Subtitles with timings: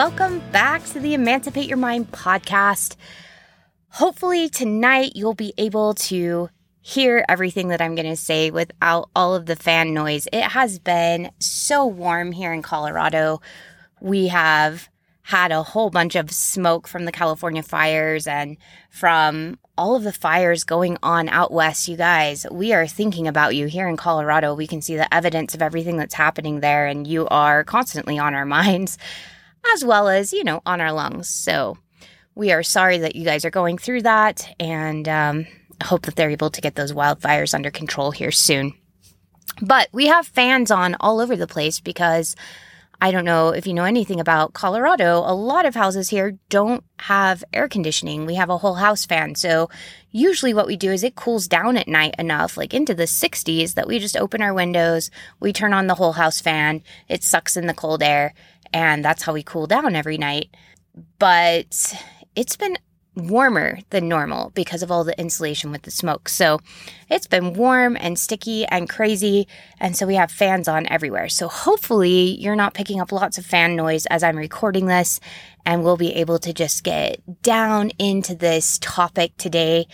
[0.00, 2.96] Welcome back to the Emancipate Your Mind podcast.
[3.90, 6.48] Hopefully, tonight you'll be able to
[6.80, 10.26] hear everything that I'm going to say without all of the fan noise.
[10.32, 13.42] It has been so warm here in Colorado.
[14.00, 14.88] We have
[15.20, 18.56] had a whole bunch of smoke from the California fires and
[18.88, 21.88] from all of the fires going on out west.
[21.88, 24.54] You guys, we are thinking about you here in Colorado.
[24.54, 28.32] We can see the evidence of everything that's happening there, and you are constantly on
[28.32, 28.96] our minds
[29.74, 31.28] as well as, you know, on our lungs.
[31.28, 31.78] So
[32.34, 35.46] we are sorry that you guys are going through that and um,
[35.82, 38.72] hope that they're able to get those wildfires under control here soon.
[39.60, 42.36] But we have fans on all over the place because
[43.02, 45.18] I don't know if you know anything about Colorado.
[45.18, 48.26] A lot of houses here don't have air conditioning.
[48.26, 49.34] We have a whole house fan.
[49.36, 49.70] So
[50.10, 53.74] usually what we do is it cools down at night enough, like into the 60s,
[53.74, 57.56] that we just open our windows, we turn on the whole house fan, it sucks
[57.56, 58.34] in the cold air,
[58.72, 60.54] and that's how we cool down every night.
[61.18, 61.94] But
[62.34, 62.76] it's been
[63.16, 66.28] warmer than normal because of all the insulation with the smoke.
[66.28, 66.60] So
[67.08, 69.48] it's been warm and sticky and crazy.
[69.78, 71.28] And so we have fans on everywhere.
[71.28, 75.20] So hopefully you're not picking up lots of fan noise as I'm recording this
[75.66, 79.86] and we'll be able to just get down into this topic today.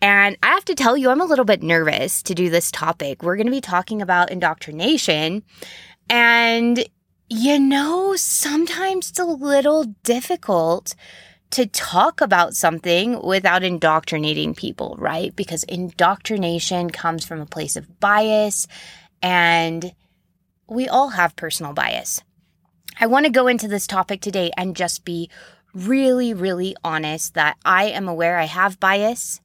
[0.00, 3.22] And I have to tell you, I'm a little bit nervous to do this topic.
[3.22, 5.42] We're going to be talking about indoctrination.
[6.08, 6.88] And
[7.28, 10.94] you know, sometimes it's a little difficult
[11.50, 15.34] to talk about something without indoctrinating people, right?
[15.34, 18.66] Because indoctrination comes from a place of bias
[19.22, 19.92] and
[20.68, 22.22] we all have personal bias.
[23.00, 25.30] I want to go into this topic today and just be
[25.74, 29.40] really, really honest that I am aware I have bias.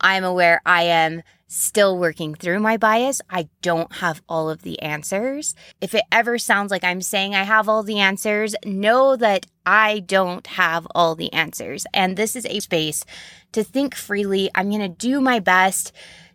[0.00, 3.20] I'm aware I am still working through my bias.
[3.30, 5.54] I don't have all of the answers.
[5.80, 10.00] If it ever sounds like I'm saying I have all the answers, know that I
[10.00, 11.86] don't have all the answers.
[11.94, 13.04] And this is a space
[13.52, 14.50] to think freely.
[14.54, 15.92] I'm going to do my best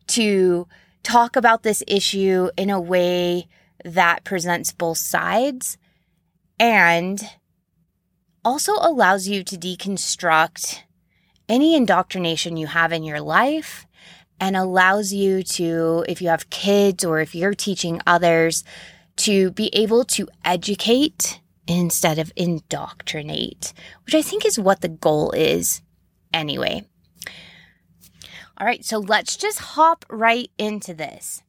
[0.07, 0.67] to
[1.03, 3.47] talk about this issue in a way
[3.83, 5.77] that presents both sides
[6.59, 7.21] and
[8.45, 10.79] also allows you to deconstruct
[11.49, 13.85] any indoctrination you have in your life
[14.41, 18.63] and allows you to, if you have kids or if you're teaching others,
[19.17, 23.71] to be able to educate instead of indoctrinate,
[24.03, 25.83] which I think is what the goal is
[26.33, 26.83] anyway.
[28.57, 31.43] All right, so let's just hop right into this.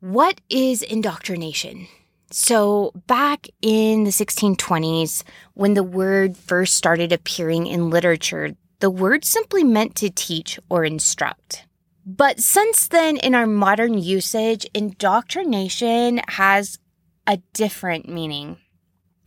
[0.00, 1.86] What is indoctrination?
[2.32, 5.22] So, back in the 1620s,
[5.54, 10.84] when the word first started appearing in literature, the word simply meant to teach or
[10.84, 11.66] instruct.
[12.04, 16.80] But since then, in our modern usage, indoctrination has
[17.24, 18.56] a different meaning.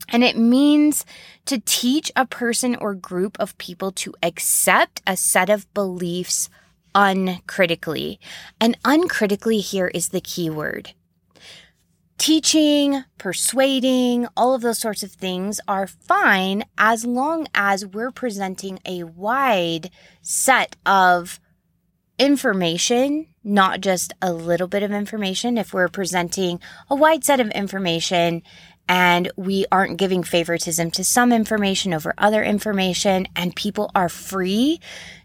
[0.09, 1.05] And it means
[1.45, 6.49] to teach a person or group of people to accept a set of beliefs
[6.93, 8.19] uncritically.
[8.59, 10.93] And uncritically here is the key word
[12.17, 18.79] teaching, persuading, all of those sorts of things are fine as long as we're presenting
[18.85, 19.89] a wide
[20.21, 21.39] set of
[22.17, 25.57] information, not just a little bit of information.
[25.57, 26.59] If we're presenting
[26.89, 28.41] a wide set of information
[28.87, 34.79] and we aren't giving favoritism to some information over other information and people are free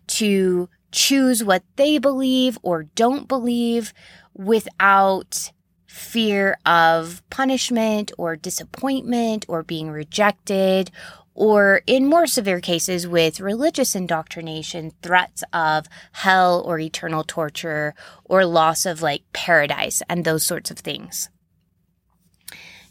[0.09, 3.93] to choose what they believe or don't believe
[4.35, 5.53] without
[5.91, 10.89] fear of punishment or disappointment or being rejected,
[11.35, 17.93] or in more severe cases with religious indoctrination, threats of hell or eternal torture
[18.25, 21.29] or loss of like paradise and those sorts of things.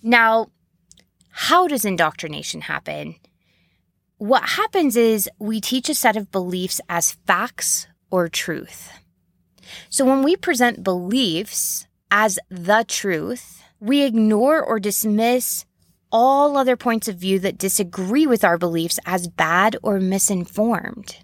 [0.04, 0.51] Now,
[1.30, 3.16] how does indoctrination happen?
[4.18, 8.92] What happens is we teach a set of beliefs as facts or truth.
[9.90, 15.65] So when we present beliefs as the truth, we ignore or dismiss
[16.11, 21.17] all other points of view that disagree with our beliefs as bad or misinformed.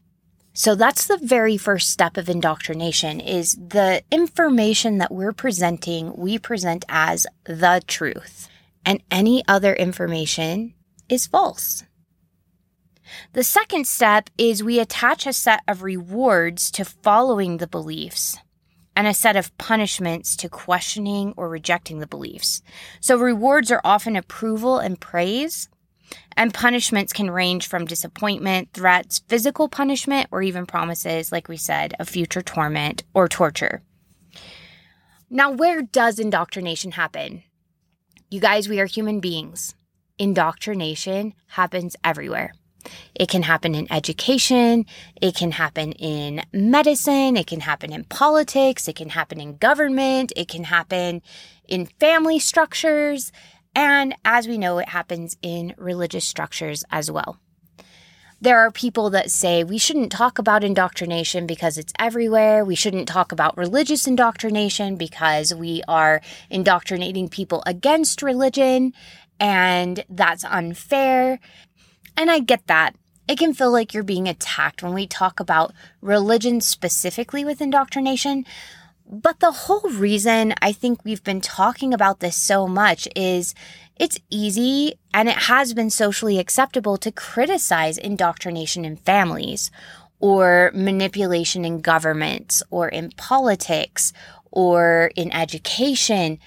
[0.54, 6.40] So that's the very first step of indoctrination is the information that we're presenting, we
[6.40, 8.48] present as the truth.
[8.86, 10.74] And any other information
[11.10, 11.84] is false.
[13.34, 18.38] The second step is we attach a set of rewards to following the beliefs
[18.96, 22.62] and a set of punishments to questioning or rejecting the beliefs.
[23.00, 25.70] So rewards are often approval and praise,
[26.38, 31.94] and punishments can range from disappointment, threats, physical punishment, or even promises, like we said,
[32.00, 33.82] of future torment or torture.
[35.30, 37.44] Now, where does indoctrination happen?
[38.30, 39.76] You guys, we are human beings.
[40.18, 42.54] Indoctrination happens everywhere.
[43.14, 44.86] It can happen in education.
[45.22, 47.38] It can happen in medicine.
[47.38, 48.88] It can happen in politics.
[48.88, 50.34] It can happen in government.
[50.36, 51.22] It can happen
[51.68, 53.32] in family structures.
[53.76, 57.38] And as we know, it happens in religious structures as well.
[58.42, 62.64] There are people that say we shouldn't talk about indoctrination because it's everywhere.
[62.64, 68.94] We shouldn't talk about religious indoctrination because we are indoctrinating people against religion
[69.40, 71.40] and that's unfair.
[72.18, 72.96] And I get that.
[73.28, 78.46] It can feel like you're being attacked when we talk about religion specifically with indoctrination.
[79.08, 83.54] But the whole reason I think we've been talking about this so much is
[83.98, 89.72] it's easy and it has been socially acceptable to criticize indoctrination in families
[90.20, 94.12] or manipulation in governments or in politics
[94.52, 96.40] or in education.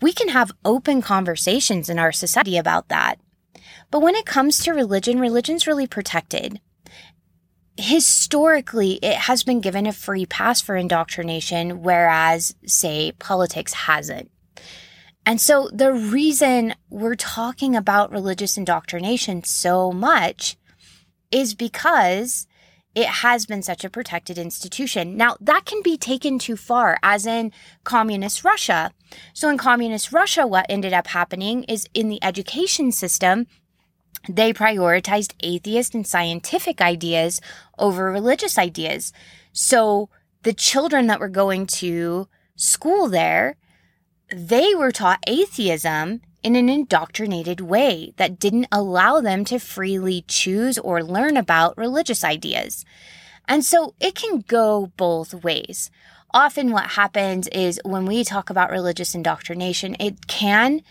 [0.00, 3.16] We can have open conversations in our society about that.
[3.90, 6.60] But when it comes to religion, religion's really protected
[7.80, 14.30] historically it has been given a free pass for indoctrination, whereas, say, politics hasn't.
[15.26, 20.56] And so the reason we're talking about religious indoctrination so much
[21.30, 22.46] is because
[22.94, 25.16] it has been such a protected institution.
[25.16, 27.52] Now, that can be taken too far, as in
[27.84, 28.90] communist Russia.
[29.32, 33.46] So, in communist Russia, what ended up happening is in the education system,
[34.28, 37.40] they prioritized atheist and scientific ideas
[37.78, 39.12] over religious ideas.
[39.52, 40.08] So
[40.42, 43.56] the children that were going to school there,
[44.34, 50.78] they were taught atheism in an indoctrinated way that didn't allow them to freely choose
[50.78, 52.84] or learn about religious ideas.
[53.46, 55.90] And so it can go both ways.
[56.32, 60.82] Often what happens is when we talk about religious indoctrination, it can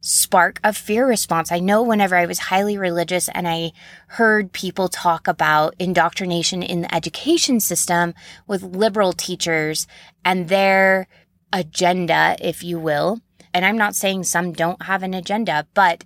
[0.00, 1.50] spark a fear response.
[1.50, 3.72] I know whenever I was highly religious and I
[4.08, 8.14] heard people talk about indoctrination in the education system
[8.46, 9.86] with liberal teachers
[10.24, 11.08] and their
[11.52, 13.20] agenda, if you will.
[13.52, 16.04] And I'm not saying some don't have an agenda, but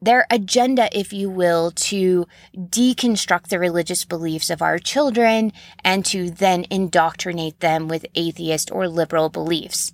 [0.00, 5.50] their agenda, if you will, to deconstruct the religious beliefs of our children
[5.82, 9.92] and to then indoctrinate them with atheist or liberal beliefs.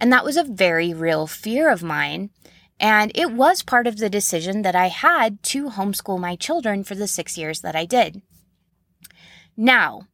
[0.00, 2.30] And that was a very real fear of mine.
[2.80, 6.94] And it was part of the decision that I had to homeschool my children for
[6.94, 8.22] the six years that I did.
[9.56, 10.06] Now,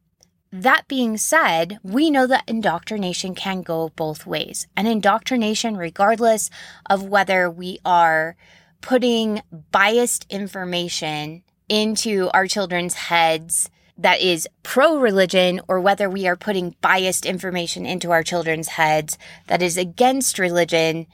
[0.51, 4.67] that being said, we know that indoctrination can go both ways.
[4.75, 6.49] And indoctrination, regardless
[6.89, 8.35] of whether we are
[8.81, 16.35] putting biased information into our children's heads that is pro religion or whether we are
[16.35, 21.07] putting biased information into our children's heads that is against religion,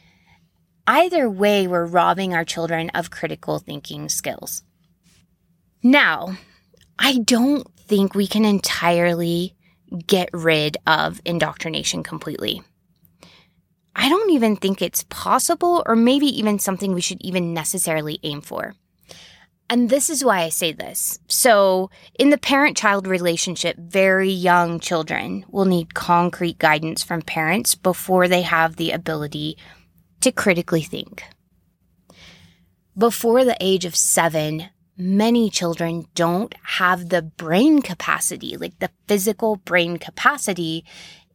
[0.87, 4.63] Either way, we're robbing our children of critical thinking skills.
[5.83, 6.37] Now,
[6.97, 9.55] I don't think we can entirely
[10.07, 12.61] get rid of indoctrination completely.
[13.95, 18.41] I don't even think it's possible, or maybe even something we should even necessarily aim
[18.41, 18.73] for.
[19.69, 21.19] And this is why I say this.
[21.27, 27.75] So, in the parent child relationship, very young children will need concrete guidance from parents
[27.75, 29.57] before they have the ability
[30.21, 31.23] to critically think.
[32.97, 39.55] Before the age of seven, many children don't have the brain capacity, like the physical
[39.57, 40.85] brain capacity,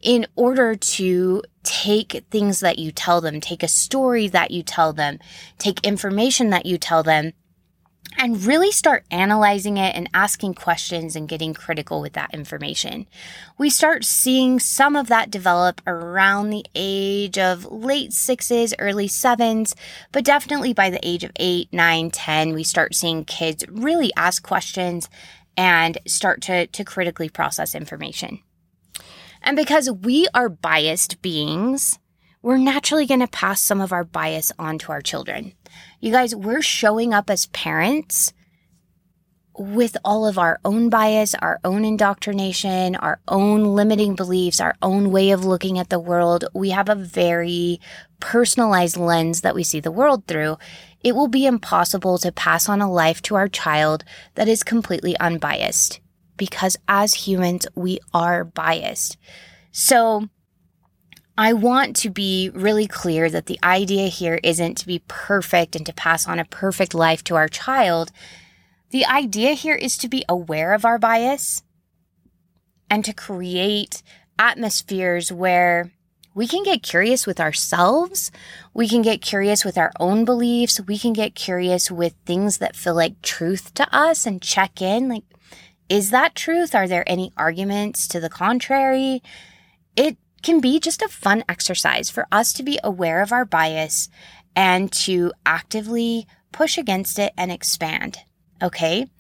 [0.00, 4.93] in order to take things that you tell them, take a story that you tell
[4.93, 5.19] them,
[5.59, 7.33] take information that you tell them,
[8.19, 13.07] and really start analyzing it and asking questions and getting critical with that information.
[13.59, 19.75] We start seeing some of that develop around the age of late sixes, early sevens,
[20.13, 24.43] but definitely by the age of eight, nine, 10, we start seeing kids really ask
[24.43, 25.09] questions
[25.57, 28.41] and start to, to critically process information.
[29.43, 31.99] And because we are biased beings,
[32.47, 35.53] we're naturally going to pass some of our bias on to our children.
[35.99, 38.33] You guys, we're showing up as parents
[39.59, 45.11] with all of our own bias, our own indoctrination, our own limiting beliefs, our own
[45.11, 47.81] way of looking at the world, we have a very
[48.21, 50.57] personalized lens that we see the world through.
[51.03, 54.05] It will be impossible to pass on a life to our child
[54.37, 55.99] that is completely unbiased
[56.37, 59.17] because as humans, we are biased.
[59.73, 60.29] So
[61.38, 65.85] I want to be really clear that the idea here isn't to be perfect and
[65.85, 68.11] to pass on a perfect life to our child.
[68.90, 71.62] The idea here is to be aware of our bias
[72.88, 74.02] and to create
[74.38, 75.93] atmospheres where
[76.35, 78.31] we can get curious with ourselves.
[78.73, 80.81] We can get curious with our own beliefs.
[80.81, 85.09] We can get curious with things that feel like truth to us and check in.
[85.09, 85.25] Like,
[85.88, 86.75] is that truth?
[86.75, 89.23] Are there any arguments to the contrary?
[89.97, 94.09] It can be just a fun exercise for us to be aware of our bias
[94.55, 98.19] and to actively push against it and expand.
[98.62, 99.11] Okay.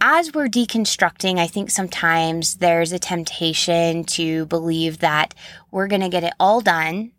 [0.00, 5.34] As we're deconstructing, I think sometimes there's a temptation to believe that
[5.70, 7.12] we're going to get it all done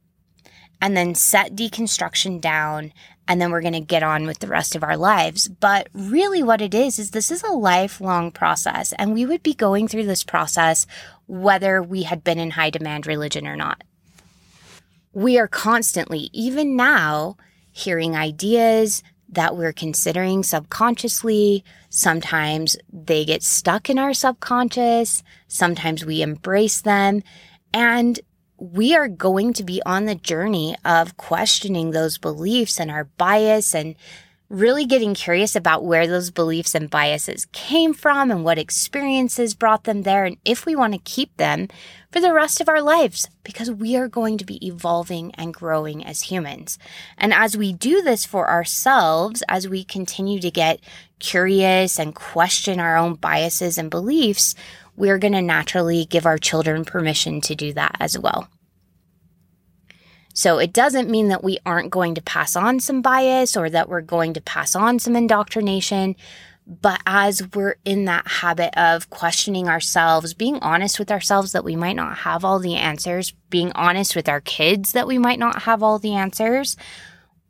[0.81, 2.91] and then set deconstruction down
[3.27, 5.47] and then we're going to get on with the rest of our lives.
[5.47, 9.53] But really, what it is, is this is a lifelong process, and we would be
[9.53, 10.87] going through this process
[11.27, 13.83] whether we had been in high demand religion or not.
[15.13, 17.37] We are constantly, even now,
[17.71, 21.63] hearing ideas that we're considering subconsciously.
[21.89, 25.23] Sometimes they get stuck in our subconscious.
[25.47, 27.23] Sometimes we embrace them.
[27.73, 28.19] And
[28.57, 33.75] we are going to be on the journey of questioning those beliefs and our bias
[33.75, 33.95] and
[34.49, 39.83] really getting curious about where those beliefs and biases came from and what experiences brought
[39.83, 41.67] them there and if we want to keep them
[42.11, 46.03] for the rest of our lives because we are going to be evolving and growing
[46.05, 46.79] as humans.
[47.17, 50.79] And as we do this for ourselves, as we continue to get
[51.19, 54.55] curious and question our own biases and beliefs,
[54.97, 58.49] we're going to naturally give our children permission to do that as well.
[60.33, 63.89] So it doesn't mean that we aren't going to pass on some bias or that
[63.89, 66.15] we're going to pass on some indoctrination.
[66.67, 71.75] But as we're in that habit of questioning ourselves, being honest with ourselves that we
[71.75, 75.63] might not have all the answers, being honest with our kids that we might not
[75.63, 76.75] have all the answers,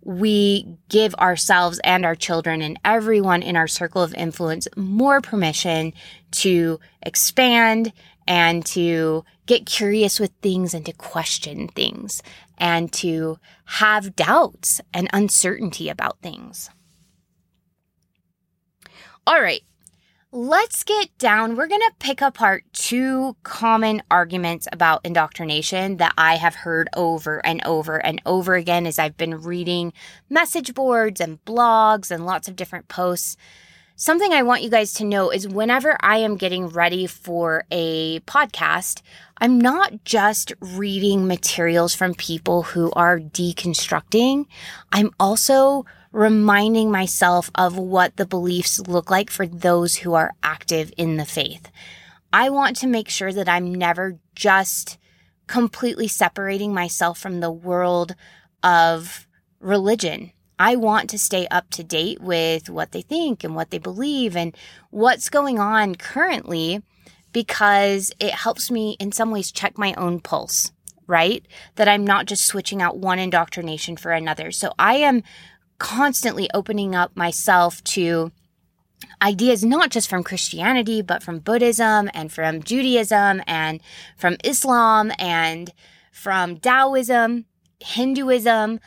[0.07, 5.91] we give ourselves and our children and everyone in our circle of influence more permission
[6.31, 7.91] to expand
[8.25, 12.23] and to get curious with things and to question things
[12.57, 16.69] and to have doubts and uncertainty about things.
[19.25, 19.61] All right,
[20.37, 21.55] let's get down.
[21.55, 27.43] We're going to pick apart two common arguments about indoctrination that I have heard over
[27.43, 29.93] and over and over again as I've been reading
[30.29, 33.35] message boards and blogs and lots of different posts.
[33.95, 38.19] Something I want you guys to know is whenever I am getting ready for a
[38.21, 39.01] podcast,
[39.39, 44.45] I'm not just reading materials from people who are deconstructing.
[44.91, 50.91] I'm also reminding myself of what the beliefs look like for those who are active
[50.97, 51.69] in the faith.
[52.31, 54.97] I want to make sure that I'm never just
[55.47, 58.15] completely separating myself from the world
[58.63, 59.27] of
[59.59, 60.31] religion.
[60.59, 64.35] I want to stay up to date with what they think and what they believe
[64.35, 64.55] and
[64.89, 66.81] what's going on currently
[67.31, 70.71] because it helps me in some ways check my own pulse,
[71.05, 71.45] right?
[71.75, 74.51] That I'm not just switching out one indoctrination for another.
[74.51, 75.21] So I am
[75.79, 78.31] constantly opening up myself to
[79.21, 83.81] ideas not just from Christianity, but from Buddhism and from Judaism and
[84.15, 85.71] from Islam and
[86.11, 87.45] from Taoism,
[87.79, 88.79] Hinduism.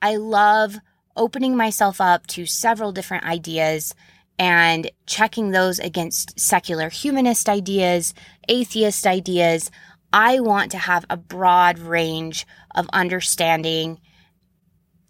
[0.00, 0.78] I love
[1.16, 3.94] opening myself up to several different ideas
[4.38, 8.14] and checking those against secular humanist ideas,
[8.48, 9.70] atheist ideas.
[10.12, 14.00] I want to have a broad range of understanding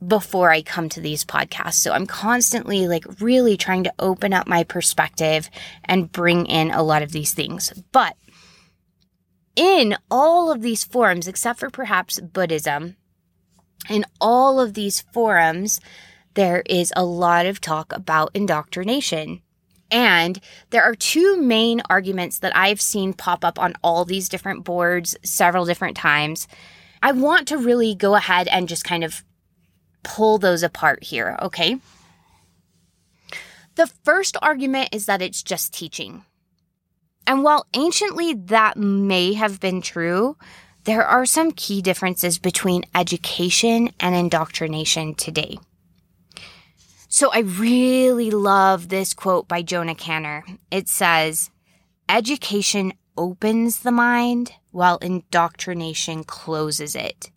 [0.06, 1.74] before I come to these podcasts.
[1.74, 5.50] So I'm constantly like really trying to open up my perspective
[5.84, 7.72] and bring in a lot of these things.
[7.90, 8.16] But
[9.56, 12.96] in all of these forums, except for perhaps Buddhism,
[13.90, 15.80] in all of these forums,
[16.34, 19.42] there is a lot of talk about indoctrination.
[19.90, 20.38] And
[20.70, 25.16] there are two main arguments that I've seen pop up on all these different boards
[25.24, 26.46] several different times.
[27.02, 29.24] I want to really go ahead and just kind of
[30.02, 31.78] pull those apart here, okay?
[33.74, 36.24] The first argument is that it's just teaching.
[37.26, 40.36] And while anciently that may have been true,
[40.84, 45.58] there are some key differences between education and indoctrination today.
[47.08, 50.44] So I really love this quote by Jonah Canner.
[50.70, 51.50] It says,
[52.08, 57.30] Education opens the mind while indoctrination closes it.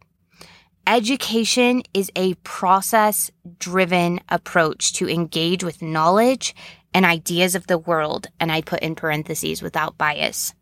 [0.87, 6.55] Education is a process driven approach to engage with knowledge
[6.93, 10.53] and ideas of the world, and I put in parentheses without bias.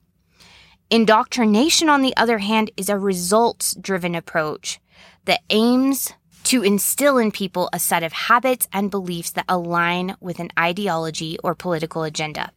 [0.89, 4.79] Indoctrination, on the other hand, is a results driven approach
[5.25, 6.11] that aims
[6.45, 11.37] to instill in people a set of habits and beliefs that align with an ideology
[11.43, 12.51] or political agenda.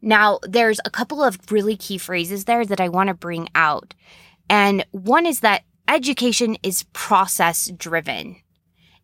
[0.00, 3.94] Now, there's a couple of really key phrases there that I want to bring out.
[4.48, 8.36] And one is that education is process driven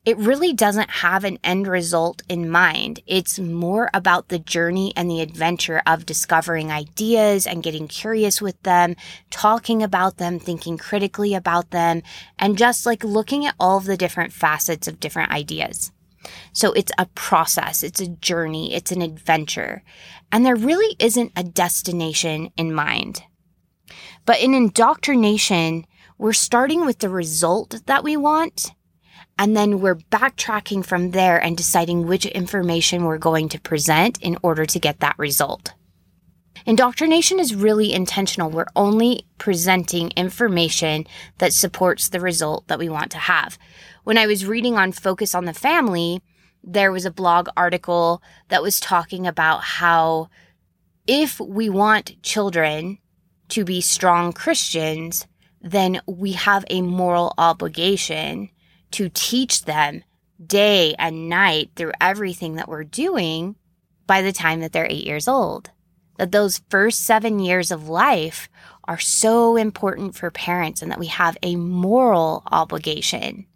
[0.06, 3.00] it really doesn't have an end result in mind.
[3.08, 8.62] It's more about the journey and the adventure of discovering ideas and getting curious with
[8.62, 8.94] them,
[9.30, 12.02] talking about them, thinking critically about them,
[12.38, 15.90] and just like looking at all of the different facets of different ideas.
[16.52, 19.82] So it's a process, it's a journey, it's an adventure,
[20.30, 23.24] and there really isn't a destination in mind.
[24.24, 25.84] But in indoctrination,
[26.18, 28.73] we're starting with the result that we want
[29.38, 34.38] and then we're backtracking from there and deciding which information we're going to present in
[34.42, 35.75] order to get that result.
[36.64, 38.50] Indoctrination is really intentional.
[38.50, 41.06] We're only presenting information
[41.38, 43.58] that supports the result that we want to have.
[44.04, 46.23] When I was reading on Focus on the Family,
[46.64, 50.28] there was a blog article that was talking about how
[51.06, 52.99] if we want children
[53.49, 55.26] to be strong Christians,
[55.70, 58.50] then we have a moral obligation
[58.92, 60.04] to teach them
[60.44, 63.56] day and night through everything that we're doing
[64.06, 65.70] by the time that they're eight years old.
[66.18, 68.49] That those first seven years of life
[68.85, 73.46] are so important for parents and that we have a moral obligation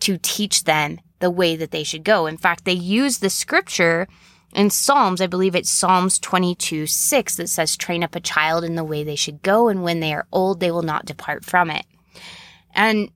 [0.00, 2.26] to teach them the way that they should go.
[2.26, 4.08] In fact, they use the scripture
[4.56, 8.74] in Psalms, I believe it's Psalms 22 6 that says, train up a child in
[8.74, 11.70] the way they should go, and when they are old, they will not depart from
[11.70, 11.84] it.
[12.74, 13.10] And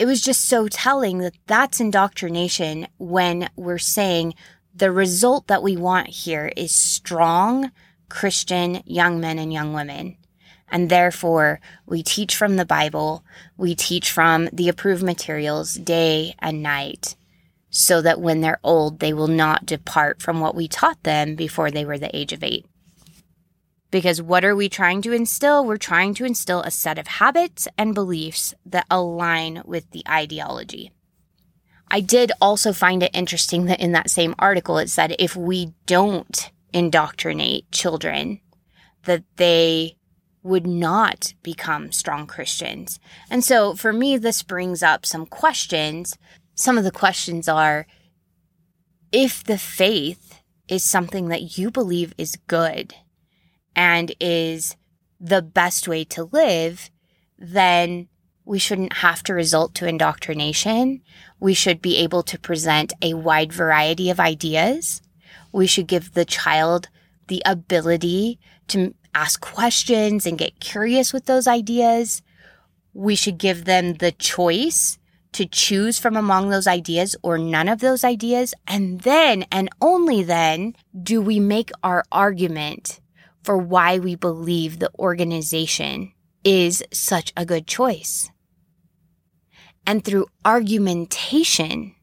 [0.00, 4.34] it was just so telling that that's indoctrination when we're saying
[4.74, 7.70] the result that we want here is strong
[8.08, 10.16] Christian young men and young women.
[10.68, 13.24] And therefore, we teach from the Bible,
[13.56, 17.14] we teach from the approved materials day and night,
[17.76, 21.70] so that when they're old, they will not depart from what we taught them before
[21.70, 22.64] they were the age of eight.
[23.90, 25.62] Because what are we trying to instill?
[25.62, 30.90] We're trying to instill a set of habits and beliefs that align with the ideology.
[31.90, 35.74] I did also find it interesting that in that same article it said if we
[35.84, 38.40] don't indoctrinate children,
[39.04, 39.98] that they
[40.42, 42.98] would not become strong Christians.
[43.28, 46.16] And so for me, this brings up some questions.
[46.56, 47.86] Some of the questions are
[49.12, 52.94] if the faith is something that you believe is good,
[53.76, 54.74] and is
[55.20, 56.90] the best way to live,
[57.38, 58.08] then
[58.44, 61.02] we shouldn't have to result to indoctrination.
[61.38, 65.02] We should be able to present a wide variety of ideas.
[65.52, 66.88] We should give the child
[67.28, 68.38] the ability
[68.68, 72.22] to ask questions and get curious with those ideas.
[72.94, 74.98] We should give them the choice
[75.36, 78.54] to choose from among those ideas or none of those ideas.
[78.66, 83.00] And then, and only then, do we make our argument
[83.42, 88.30] for why we believe the organization is such a good choice.
[89.86, 91.94] And through argumentation,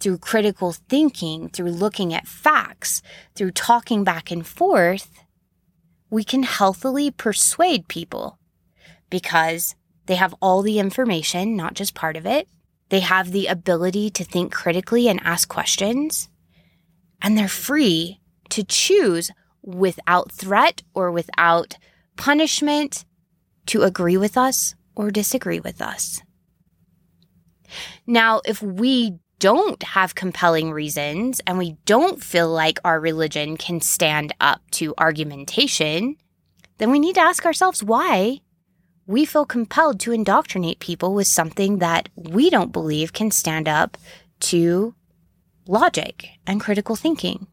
[0.00, 3.02] through critical thinking, through looking at facts,
[3.36, 5.10] through talking back and forth,
[6.10, 8.38] we can healthily persuade people
[9.10, 12.48] because they have all the information, not just part of it.
[12.94, 16.28] They have the ability to think critically and ask questions,
[17.20, 21.76] and they're free to choose without threat or without
[22.16, 23.04] punishment
[23.66, 26.22] to agree with us or disagree with us.
[28.06, 33.80] Now, if we don't have compelling reasons and we don't feel like our religion can
[33.80, 36.14] stand up to argumentation,
[36.78, 38.38] then we need to ask ourselves why
[39.06, 43.96] we feel compelled to indoctrinate people with something that we don't believe can stand up
[44.40, 44.94] to
[45.66, 47.46] logic and critical thinking.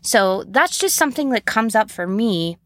[0.00, 2.58] So that's just something that comes up for me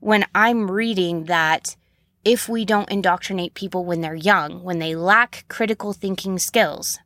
[0.00, 1.76] when I'm reading that
[2.24, 6.98] if we don't indoctrinate people when they're young, when they lack critical thinking skills,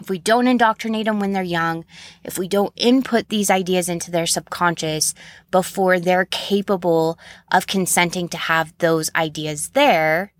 [0.00, 1.84] if we don't indoctrinate them when they're young,
[2.22, 5.14] if we don't input these ideas into their subconscious
[5.50, 7.18] before they're capable
[7.50, 10.32] of consenting to have those ideas there,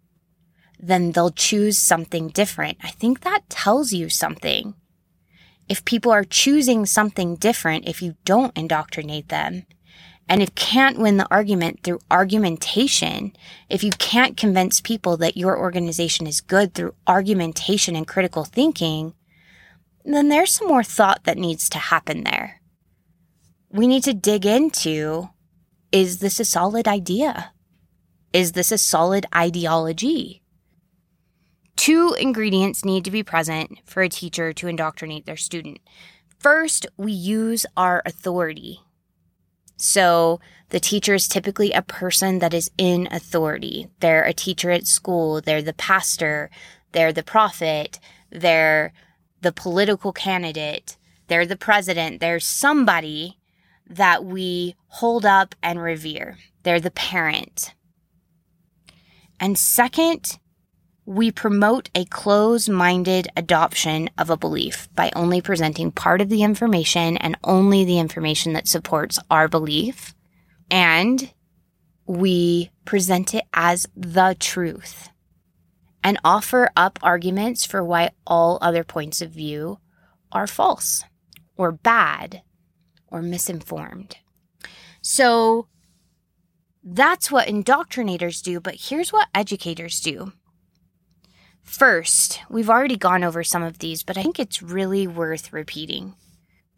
[0.78, 2.78] then they'll choose something different.
[2.82, 4.74] I think that tells you something
[5.68, 9.66] if people are choosing something different if you don't indoctrinate them.
[10.30, 13.32] And if can't win the argument through argumentation,
[13.70, 19.14] if you can't convince people that your organization is good through argumentation and critical thinking,
[20.14, 22.60] then there's some more thought that needs to happen there.
[23.70, 25.28] We need to dig into
[25.90, 27.52] is this a solid idea?
[28.32, 30.42] Is this a solid ideology?
[31.76, 35.78] Two ingredients need to be present for a teacher to indoctrinate their student.
[36.38, 38.80] First, we use our authority.
[39.76, 40.40] So,
[40.70, 43.88] the teacher is typically a person that is in authority.
[44.00, 46.50] They're a teacher at school, they're the pastor,
[46.92, 47.98] they're the prophet,
[48.30, 48.92] they're
[49.40, 50.96] the political candidate,
[51.28, 53.38] they're the president, they're somebody
[53.88, 56.36] that we hold up and revere.
[56.62, 57.74] They're the parent.
[59.40, 60.38] And second,
[61.06, 66.42] we promote a close minded adoption of a belief by only presenting part of the
[66.42, 70.14] information and only the information that supports our belief.
[70.70, 71.32] And
[72.06, 75.08] we present it as the truth
[76.02, 79.78] and offer up arguments for why all other points of view
[80.32, 81.04] are false
[81.56, 82.42] or bad
[83.08, 84.16] or misinformed.
[85.02, 85.66] So
[86.82, 90.32] that's what indoctrinators do, but here's what educators do.
[91.62, 96.14] First, we've already gone over some of these, but I think it's really worth repeating.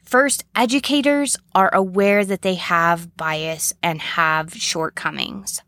[0.05, 5.63] First, educators are aware that they have bias and have shortcomings.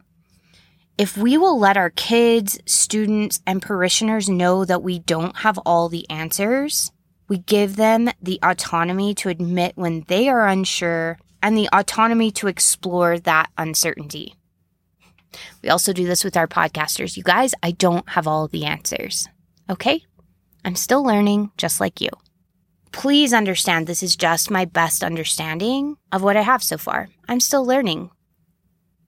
[0.98, 5.88] If we will let our kids, students, and parishioners know that we don't have all
[5.88, 6.92] the answers,
[7.28, 12.46] we give them the autonomy to admit when they are unsure and the autonomy to
[12.46, 14.34] explore that uncertainty.
[15.62, 17.16] We also do this with our podcasters.
[17.16, 19.28] You guys, I don't have all the answers.
[19.70, 20.04] Okay?
[20.64, 22.10] I'm still learning just like you.
[22.92, 27.08] Please understand this is just my best understanding of what I have so far.
[27.26, 28.10] I'm still learning.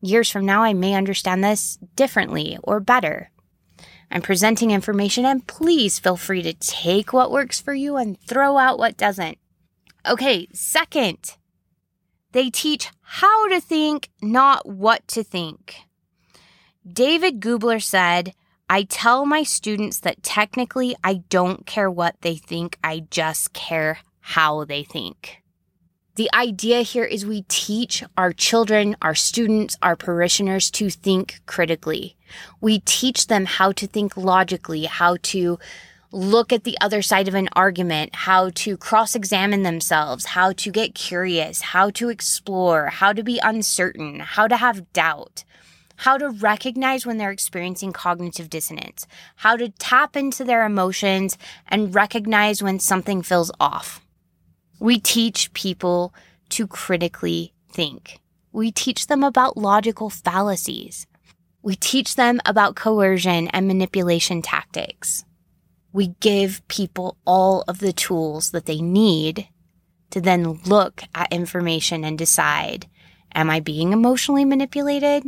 [0.05, 3.31] Years from now, I may understand this differently or better.
[4.11, 8.59] I'm presenting information, and please feel free to take what works for you and throw
[8.59, 9.39] out what doesn't.
[10.07, 11.39] Okay, second,
[12.33, 15.77] they teach how to think, not what to think.
[16.87, 18.35] David Gubler said,
[18.69, 24.01] I tell my students that technically I don't care what they think, I just care
[24.21, 25.44] how they think.
[26.17, 32.17] The idea here is we teach our children, our students, our parishioners to think critically.
[32.61, 35.59] We teach them how to think logically, how to
[36.13, 40.71] look at the other side of an argument, how to cross examine themselves, how to
[40.71, 45.43] get curious, how to explore, how to be uncertain, how to have doubt
[45.99, 51.95] how to recognize when they're experiencing cognitive dissonance, how to tap into their emotions and
[51.95, 54.04] recognize when something feels off.
[54.79, 56.15] We teach people
[56.51, 58.21] to critically think.
[58.53, 61.07] We teach them about logical fallacies.
[61.63, 65.25] We teach them about coercion and manipulation tactics.
[65.93, 69.49] We give people all of the tools that they need
[70.11, 72.87] to then look at information and decide,
[73.35, 75.25] am I being emotionally manipulated?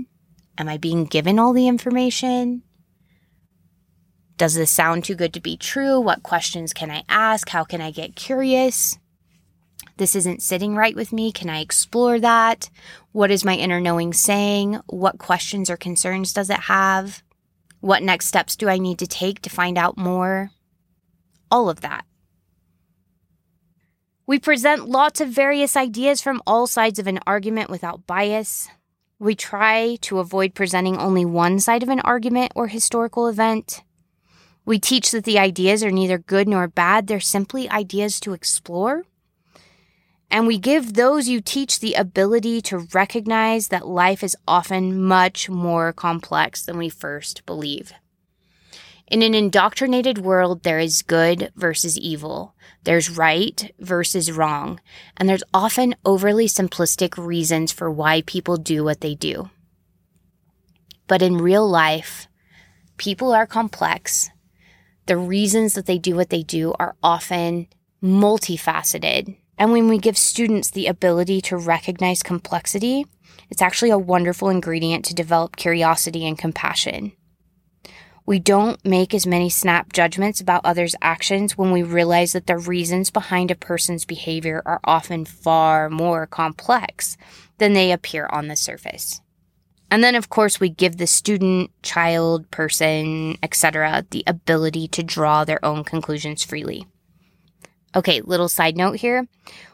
[0.58, 2.62] Am I being given all the information?
[4.36, 5.98] Does this sound too good to be true?
[5.98, 7.48] What questions can I ask?
[7.48, 8.98] How can I get curious?
[9.98, 11.32] This isn't sitting right with me.
[11.32, 12.68] Can I explore that?
[13.12, 14.78] What is my inner knowing saying?
[14.86, 17.22] What questions or concerns does it have?
[17.80, 20.50] What next steps do I need to take to find out more?
[21.50, 22.04] All of that.
[24.26, 28.68] We present lots of various ideas from all sides of an argument without bias.
[29.18, 33.82] We try to avoid presenting only one side of an argument or historical event.
[34.66, 39.04] We teach that the ideas are neither good nor bad, they're simply ideas to explore.
[40.30, 45.48] And we give those you teach the ability to recognize that life is often much
[45.48, 47.92] more complex than we first believe.
[49.08, 52.56] In an indoctrinated world, there is good versus evil.
[52.82, 54.80] There's right versus wrong.
[55.16, 59.50] And there's often overly simplistic reasons for why people do what they do.
[61.06, 62.26] But in real life,
[62.96, 64.28] people are complex.
[65.06, 67.68] The reasons that they do what they do are often
[68.02, 69.36] multifaceted.
[69.58, 73.06] And when we give students the ability to recognize complexity,
[73.48, 77.12] it's actually a wonderful ingredient to develop curiosity and compassion.
[78.26, 82.58] We don't make as many snap judgments about others' actions when we realize that the
[82.58, 87.16] reasons behind a person's behavior are often far more complex
[87.58, 89.20] than they appear on the surface.
[89.92, 95.44] And then, of course, we give the student, child, person, etc., the ability to draw
[95.44, 96.84] their own conclusions freely.
[97.94, 99.26] Okay, little side note here.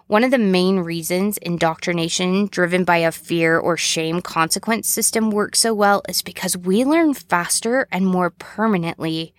[0.07, 5.61] One of the main reasons indoctrination driven by a fear or shame consequence system works
[5.61, 9.33] so well is because we learn faster and more permanently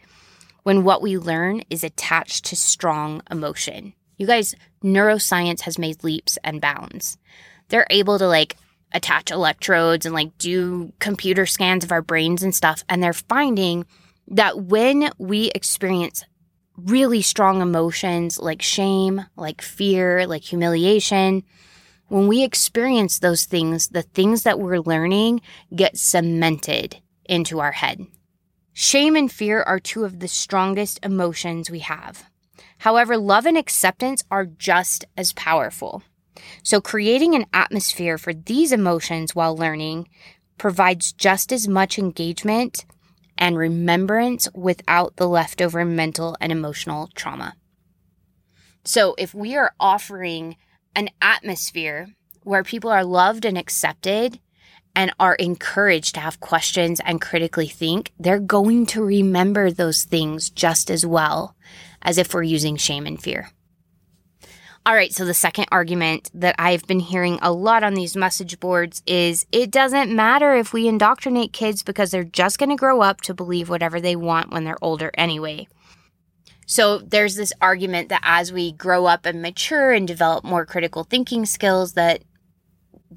[0.63, 3.93] when what we learn is attached to strong emotion.
[4.17, 7.17] You guys, neuroscience has made leaps and bounds.
[7.69, 8.57] They're able to like
[8.93, 12.83] attach electrodes and like do computer scans of our brains and stuff.
[12.87, 13.85] And they're finding
[14.27, 16.23] that when we experience
[16.77, 21.43] really strong emotions like shame, like fear, like humiliation,
[22.07, 25.41] when we experience those things, the things that we're learning
[25.75, 28.05] get cemented into our head.
[28.73, 32.25] Shame and fear are two of the strongest emotions we have.
[32.79, 36.03] However, love and acceptance are just as powerful.
[36.63, 40.07] So, creating an atmosphere for these emotions while learning
[40.57, 42.85] provides just as much engagement
[43.37, 47.55] and remembrance without the leftover mental and emotional trauma.
[48.83, 50.57] So, if we are offering
[50.95, 52.07] an atmosphere
[52.43, 54.39] where people are loved and accepted
[54.95, 60.49] and are encouraged to have questions and critically think, they're going to remember those things
[60.49, 61.55] just as well
[62.01, 63.49] as if we're using shame and fear.
[64.85, 68.59] All right, so the second argument that I've been hearing a lot on these message
[68.59, 73.01] boards is it doesn't matter if we indoctrinate kids because they're just going to grow
[73.01, 75.69] up to believe whatever they want when they're older anyway.
[76.65, 81.05] So there's this argument that as we grow up and mature and develop more critical
[81.05, 82.23] thinking skills that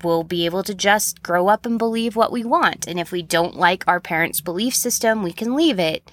[0.05, 2.87] we'll be able to just grow up and believe what we want.
[2.87, 6.13] And if we don't like our parents' belief system, we can leave it.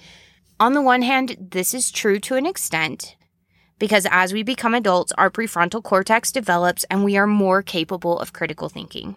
[0.58, 3.14] On the one hand, this is true to an extent
[3.78, 8.32] because as we become adults, our prefrontal cortex develops and we are more capable of
[8.32, 9.16] critical thinking.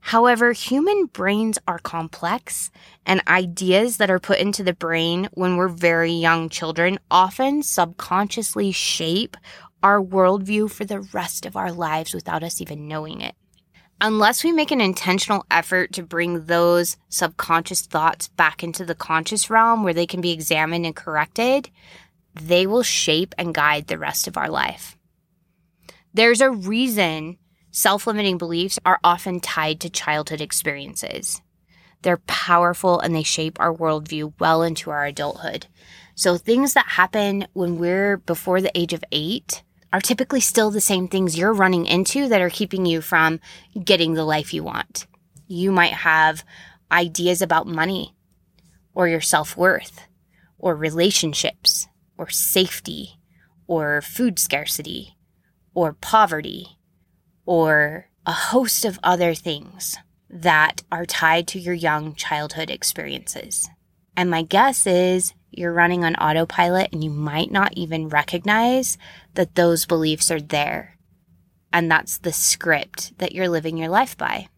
[0.00, 2.70] However, human brains are complex,
[3.04, 8.70] and ideas that are put into the brain when we're very young children often subconsciously
[8.70, 9.36] shape
[9.82, 13.34] our worldview for the rest of our lives without us even knowing it.
[14.00, 19.48] Unless we make an intentional effort to bring those subconscious thoughts back into the conscious
[19.48, 21.70] realm where they can be examined and corrected,
[22.40, 24.96] they will shape and guide the rest of our life.
[26.14, 27.38] There's a reason
[27.70, 31.42] self limiting beliefs are often tied to childhood experiences.
[32.02, 35.66] They're powerful and they shape our worldview well into our adulthood.
[36.14, 40.80] So, things that happen when we're before the age of eight are typically still the
[40.80, 43.40] same things you're running into that are keeping you from
[43.82, 45.06] getting the life you want.
[45.46, 46.44] You might have
[46.90, 48.14] ideas about money
[48.94, 50.00] or your self worth
[50.58, 51.88] or relationships
[52.18, 53.18] or safety
[53.66, 55.16] or food scarcity
[55.74, 56.78] or poverty
[57.44, 59.96] or a host of other things
[60.28, 63.68] that are tied to your young childhood experiences.
[64.16, 68.98] And my guess is you're running on autopilot and you might not even recognize
[69.34, 70.98] that those beliefs are there.
[71.72, 74.48] And that's the script that you're living your life by.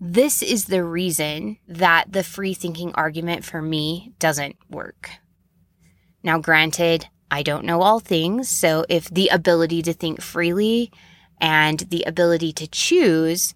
[0.00, 5.10] This is the reason that the free thinking argument for me doesn't work.
[6.22, 10.90] Now, granted, I don't know all things, so if the ability to think freely
[11.40, 13.54] and the ability to choose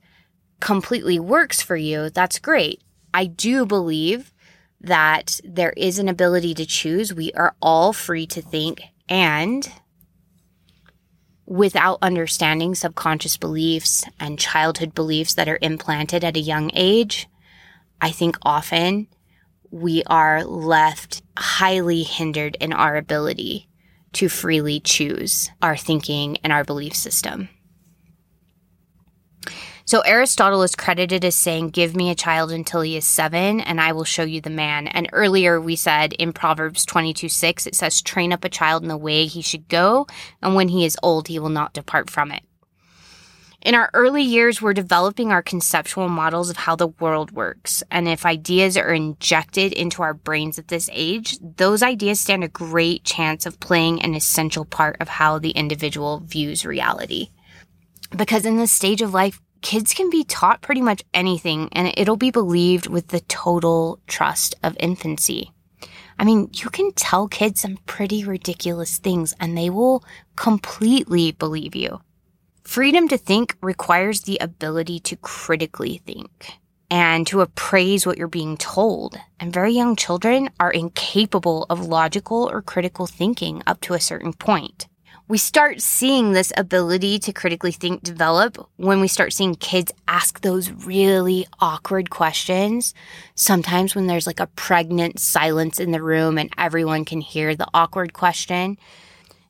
[0.61, 2.83] completely works for you, that's great.
[3.12, 4.33] I do believe
[4.81, 7.12] that there is an ability to choose.
[7.12, 9.70] We are all free to think and
[11.46, 17.29] without understanding subconscious beliefs and childhood beliefs that are implanted at a young age,
[18.00, 19.09] I think often
[19.75, 23.69] we are left highly hindered in our ability
[24.13, 27.49] to freely choose our thinking and our belief system.
[29.85, 33.81] So Aristotle is credited as saying, Give me a child until he is seven, and
[33.81, 34.87] I will show you the man.
[34.87, 38.89] And earlier we said in Proverbs 22 6, it says, Train up a child in
[38.89, 40.07] the way he should go,
[40.41, 42.45] and when he is old, he will not depart from it.
[43.64, 47.83] In our early years, we're developing our conceptual models of how the world works.
[47.90, 52.48] And if ideas are injected into our brains at this age, those ideas stand a
[52.48, 57.31] great chance of playing an essential part of how the individual views reality.
[58.14, 62.16] Because in this stage of life, kids can be taught pretty much anything and it'll
[62.16, 65.53] be believed with the total trust of infancy.
[66.18, 70.05] I mean, you can tell kids some pretty ridiculous things and they will
[70.37, 72.03] completely believe you.
[72.64, 76.53] Freedom to think requires the ability to critically think
[76.90, 79.16] and to appraise what you're being told.
[79.38, 84.33] And very young children are incapable of logical or critical thinking up to a certain
[84.33, 84.88] point.
[85.29, 90.40] We start seeing this ability to critically think develop when we start seeing kids ask
[90.40, 92.92] those really awkward questions.
[93.35, 97.68] Sometimes when there's like a pregnant silence in the room and everyone can hear the
[97.72, 98.77] awkward question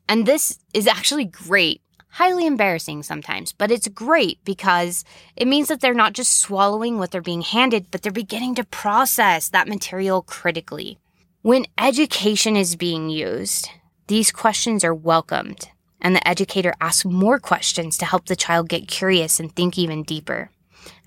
[0.09, 1.81] And this is actually great,
[2.15, 7.11] highly embarrassing sometimes, but it's great because it means that they're not just swallowing what
[7.11, 10.97] they're being handed, but they're beginning to process that material critically.
[11.43, 13.69] When education is being used,
[14.07, 15.69] these questions are welcomed,
[16.01, 20.05] and the educator asks more questions to help the child get curious and think even
[20.05, 20.51] deeper.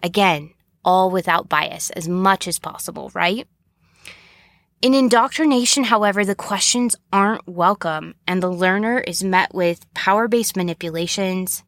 [0.04, 0.52] Again,
[0.84, 3.48] all without bias as much as possible, right?
[4.80, 10.56] In indoctrination, however, the questions aren't welcome, and the learner is met with power based
[10.56, 11.64] manipulations,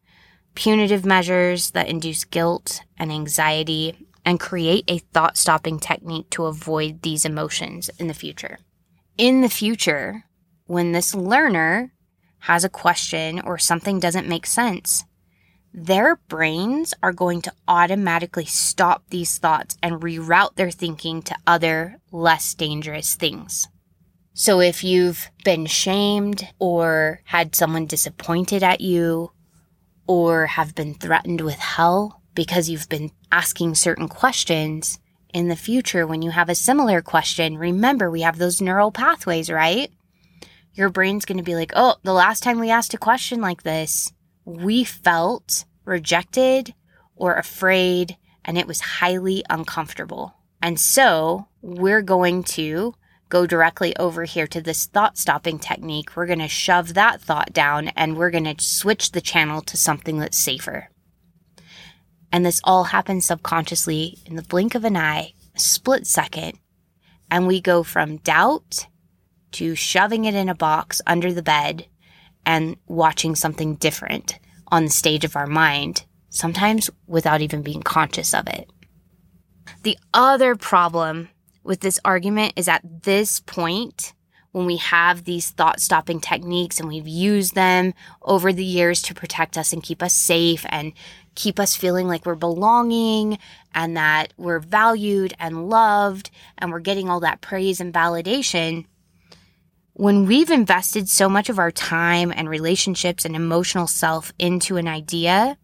[0.54, 7.02] punitive measures that induce guilt and anxiety, and create a thought stopping technique to avoid
[7.02, 8.58] these emotions in the future.
[9.18, 10.26] In the future,
[10.66, 11.92] when this learner
[12.44, 15.04] has a question or something doesn't make sense,
[15.72, 22.00] their brains are going to automatically stop these thoughts and reroute their thinking to other
[22.10, 23.68] less dangerous things.
[24.32, 29.32] So if you've been shamed or had someone disappointed at you
[30.06, 34.98] or have been threatened with hell because you've been asking certain questions,
[35.32, 39.50] in the future, when you have a similar question, remember we have those neural pathways,
[39.50, 39.90] right?
[40.74, 43.62] Your brain's going to be like, oh, the last time we asked a question like
[43.62, 44.12] this,
[44.56, 46.74] we felt rejected
[47.16, 50.34] or afraid, and it was highly uncomfortable.
[50.62, 52.94] And so we're going to
[53.28, 56.16] go directly over here to this thought stopping technique.
[56.16, 59.76] We're going to shove that thought down and we're going to switch the channel to
[59.76, 60.90] something that's safer.
[62.32, 66.58] And this all happens subconsciously in the blink of an eye, a split second.
[67.30, 68.86] And we go from doubt
[69.52, 71.86] to shoving it in a box under the bed
[72.46, 78.34] and watching something different on the stage of our mind, sometimes without even being conscious
[78.34, 78.70] of it.
[79.82, 81.28] The other problem
[81.62, 84.14] with this argument is at this point,
[84.52, 89.14] when we have these thought stopping techniques and we've used them over the years to
[89.14, 90.92] protect us and keep us safe and
[91.34, 93.38] keep us feeling like we're belonging
[93.74, 98.86] and that we're valued and loved and we're getting all that praise and validation,
[100.00, 104.88] when we've invested so much of our time and relationships and emotional self into an
[104.88, 105.58] idea,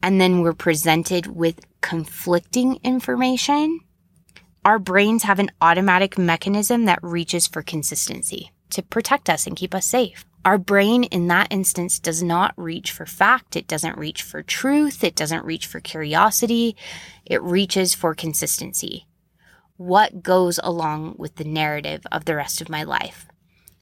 [0.00, 3.80] and then we're presented with conflicting information,
[4.64, 9.74] our brains have an automatic mechanism that reaches for consistency to protect us and keep
[9.74, 10.24] us safe.
[10.44, 13.56] Our brain in that instance does not reach for fact.
[13.56, 15.02] It doesn't reach for truth.
[15.02, 16.76] It doesn't reach for curiosity.
[17.26, 19.08] It reaches for consistency.
[19.78, 23.27] What goes along with the narrative of the rest of my life?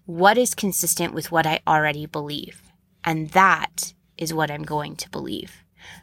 [0.07, 2.63] What is consistent with what I already believe.
[3.05, 5.63] And that is what I'm going to believe.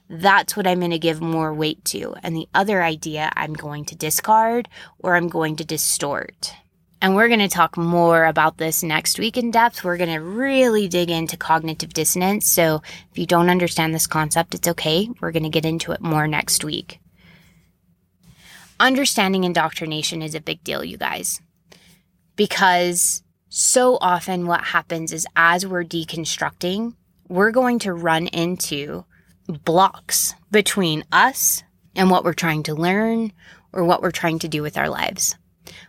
[0.10, 2.16] That's what I'm going to give more weight to.
[2.22, 6.54] And the other idea I'm going to discard or I'm going to distort.
[7.02, 9.84] And we're going to talk more about this next week in depth.
[9.84, 12.48] We're going to really dig into cognitive dissonance.
[12.48, 15.10] So if you don't understand this concept, it's okay.
[15.20, 17.00] We're going to get into it more next week.
[18.80, 21.42] Understanding indoctrination is a big deal, you guys,
[22.36, 23.23] because
[23.56, 26.96] so often what happens is as we're deconstructing,
[27.30, 29.06] we're going to run into
[29.64, 31.62] blocks between us
[31.96, 33.32] and what we're trying to learn
[33.72, 35.36] or what we're trying to do with our lives.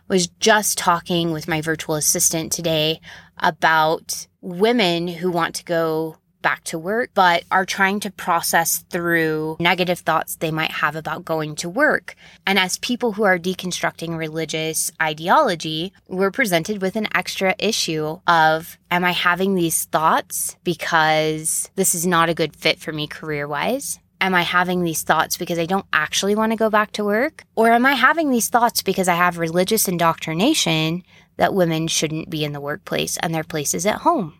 [0.07, 3.01] Was just talking with my virtual assistant today
[3.39, 9.57] about women who want to go back to work, but are trying to process through
[9.59, 12.15] negative thoughts they might have about going to work.
[12.45, 18.77] And as people who are deconstructing religious ideology, we're presented with an extra issue of,
[18.91, 23.47] am I having these thoughts because this is not a good fit for me career
[23.47, 23.97] wise?
[24.21, 27.43] Am I having these thoughts because I don't actually want to go back to work?
[27.55, 31.01] Or am I having these thoughts because I have religious indoctrination
[31.37, 34.37] that women shouldn't be in the workplace and their place is at home?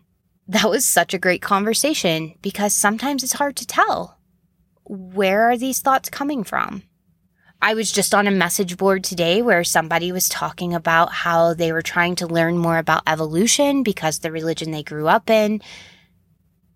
[0.48, 4.18] That was such a great conversation because sometimes it's hard to tell.
[4.84, 6.84] Where are these thoughts coming from?
[7.60, 11.72] I was just on a message board today where somebody was talking about how they
[11.72, 15.62] were trying to learn more about evolution because the religion they grew up in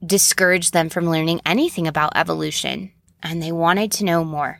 [0.05, 2.91] discouraged them from learning anything about evolution
[3.23, 4.59] and they wanted to know more.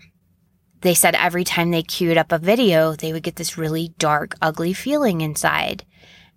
[0.83, 4.35] They said every time they queued up a video, they would get this really dark,
[4.41, 5.85] ugly feeling inside.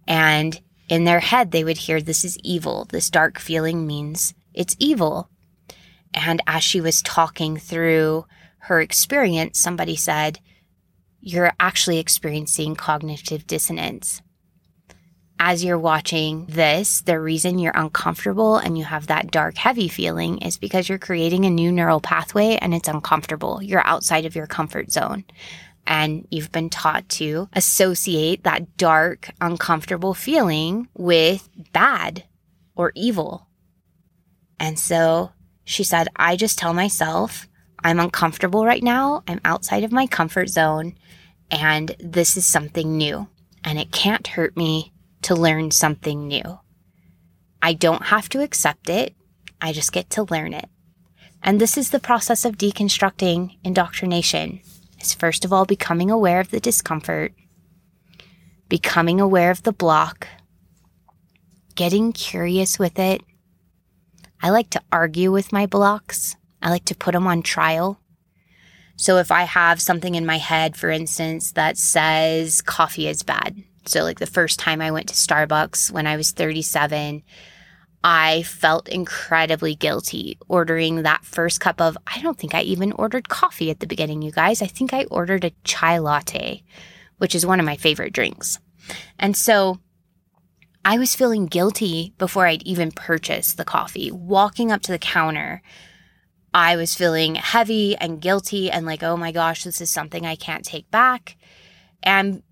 [0.08, 0.60] And
[0.94, 2.86] in their head, they would hear, This is evil.
[2.86, 5.28] This dark feeling means it's evil.
[6.14, 8.26] And as she was talking through
[8.60, 10.40] her experience, somebody said,
[11.20, 14.22] You're actually experiencing cognitive dissonance.
[15.40, 20.38] As you're watching this, the reason you're uncomfortable and you have that dark, heavy feeling
[20.44, 23.64] is because you're creating a new neural pathway and it's uncomfortable.
[23.64, 25.26] You're outside of your comfort zone
[25.86, 32.24] and you've been taught to associate that dark, uncomfortable feeling with bad.
[32.76, 33.48] or evil.
[34.60, 35.32] And so
[35.64, 37.48] she said, I just tell myself,
[37.84, 39.24] I'm uncomfortable right now.
[39.28, 40.96] I'm outside of my comfort zone,
[41.52, 43.28] and this is something new,
[43.64, 46.60] and it can't hurt me to learn something new.
[47.62, 49.14] I don't have to accept it,
[49.62, 50.70] I just get to learn it.
[51.42, 54.62] And this is the process of deconstructing indoctrination.
[55.04, 57.34] Is first of all becoming aware of the discomfort,
[58.70, 60.28] becoming aware of the block,
[61.76, 63.22] getting curious with it.
[64.42, 66.38] I like to argue with my blocks.
[66.62, 68.00] I like to put them on trial.
[68.96, 73.62] So if I have something in my head, for instance, that says coffee is bad.
[73.86, 77.24] So like the first time I went to Starbucks when I was 37,
[78.04, 83.30] I felt incredibly guilty ordering that first cup of, I don't think I even ordered
[83.30, 84.62] coffee at the beginning, you guys.
[84.62, 86.64] I think I ordered a chai latte,
[87.18, 88.60] which is one of my favorite drinks.
[89.18, 89.80] And so
[90.84, 94.12] I was feeling guilty before I'd even purchased the coffee.
[94.12, 95.62] Walking up to the counter,
[96.54, 100.36] I was feeling heavy and guilty and like, oh my gosh, this is something I
[100.36, 101.38] can't take back.
[102.04, 102.44] And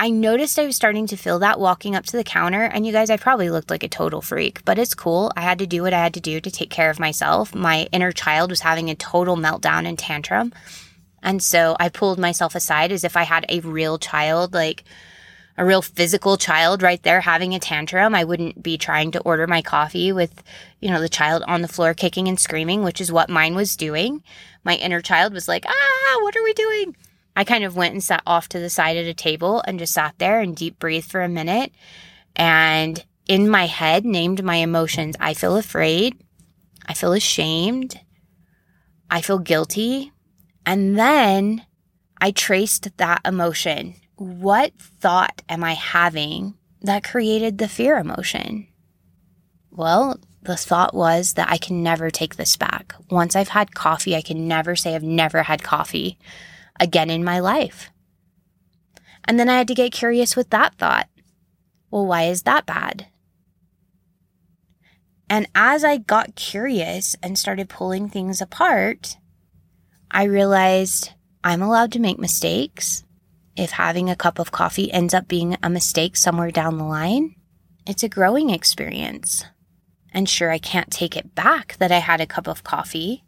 [0.00, 2.62] I noticed I was starting to feel that walking up to the counter.
[2.62, 5.30] And you guys, I probably looked like a total freak, but it's cool.
[5.36, 7.54] I had to do what I had to do to take care of myself.
[7.54, 10.54] My inner child was having a total meltdown and tantrum.
[11.22, 14.84] And so I pulled myself aside as if I had a real child, like
[15.58, 18.14] a real physical child right there having a tantrum.
[18.14, 20.42] I wouldn't be trying to order my coffee with,
[20.80, 23.76] you know, the child on the floor kicking and screaming, which is what mine was
[23.76, 24.22] doing.
[24.64, 26.96] My inner child was like, ah, what are we doing?
[27.40, 29.94] I kind of went and sat off to the side at a table and just
[29.94, 31.72] sat there and deep breathed for a minute.
[32.36, 35.16] And in my head, named my emotions.
[35.18, 36.22] I feel afraid.
[36.84, 37.98] I feel ashamed.
[39.10, 40.12] I feel guilty.
[40.66, 41.64] And then
[42.20, 43.94] I traced that emotion.
[44.16, 48.68] What thought am I having that created the fear emotion?
[49.70, 52.94] Well, the thought was that I can never take this back.
[53.10, 56.18] Once I've had coffee, I can never say I've never had coffee
[56.80, 57.90] again in my life.
[59.24, 61.08] And then I had to get curious with that thought.
[61.90, 63.06] Well, why is that bad?
[65.28, 69.16] And as I got curious and started pulling things apart,
[70.10, 71.12] I realized
[71.44, 73.04] I'm allowed to make mistakes.
[73.56, 77.36] If having a cup of coffee ends up being a mistake somewhere down the line,
[77.86, 79.44] it's a growing experience.
[80.12, 83.22] And sure, I can't take it back that I had a cup of coffee,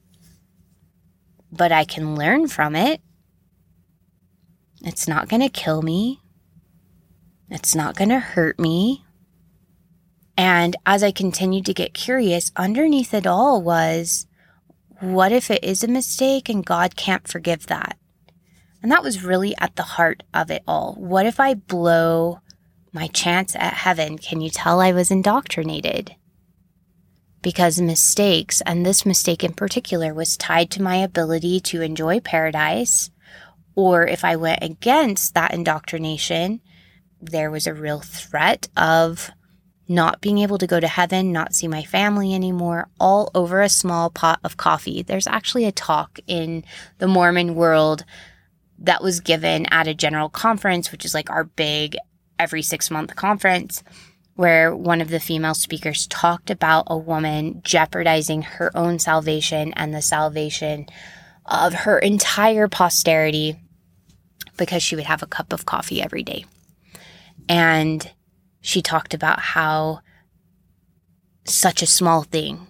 [1.53, 3.00] but I can learn from it
[4.82, 6.20] it's not going to kill me.
[7.48, 9.04] It's not going to hurt me.
[10.36, 14.26] And as I continued to get curious, underneath it all was
[14.98, 17.96] what if it is a mistake and God can't forgive that?
[18.82, 20.94] And that was really at the heart of it all.
[20.94, 22.40] What if I blow
[22.92, 24.18] my chance at heaven?
[24.18, 26.16] Can you tell I was indoctrinated?
[27.42, 33.10] Because mistakes, and this mistake in particular, was tied to my ability to enjoy paradise
[33.74, 36.60] or if I went against that indoctrination,
[37.20, 39.30] there was a real threat of
[39.88, 43.68] not being able to go to heaven, not see my family anymore, all over a
[43.68, 45.02] small pot of coffee.
[45.02, 46.64] There's actually a talk in
[46.98, 48.04] the Mormon world
[48.78, 51.96] that was given at a general conference, which is like our big
[52.38, 53.82] every six month conference,
[54.34, 59.94] where one of the female speakers talked about a woman jeopardizing her own salvation and
[59.94, 60.86] the salvation
[61.44, 63.56] of her entire posterity
[64.57, 66.44] because she would have a cup of coffee every day.
[67.48, 68.11] And
[68.61, 70.00] she talked about how
[71.44, 72.66] such a small thing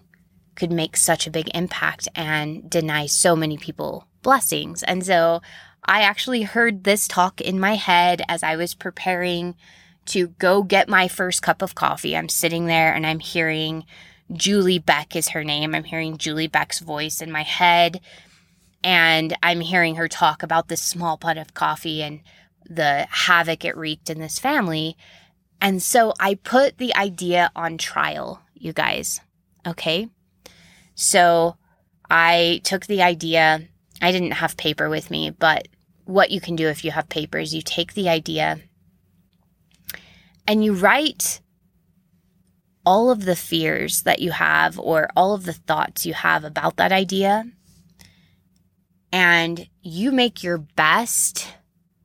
[0.55, 4.83] could make such a big impact and deny so many people blessings.
[4.83, 5.43] And so
[5.85, 9.55] I actually heard this talk in my head as I was preparing
[10.07, 12.16] to go get my first cup of coffee.
[12.16, 13.85] I'm sitting there and I'm hearing
[14.33, 15.74] Julie Beck is her name.
[15.74, 18.01] I'm hearing Julie Beck's voice in my head
[18.85, 22.20] and I'm hearing her talk about this small pot of coffee and
[22.68, 24.97] the havoc it wreaked in this family.
[25.61, 29.20] And so I put the idea on trial, you guys.
[29.66, 30.09] Okay.
[30.95, 31.57] So
[32.11, 33.68] I took the idea.
[34.01, 35.68] I didn't have paper with me, but
[36.05, 38.61] what you can do if you have paper is you take the idea
[40.47, 41.41] and you write
[42.85, 46.76] all of the fears that you have or all of the thoughts you have about
[46.76, 47.45] that idea
[49.12, 51.46] and you make your best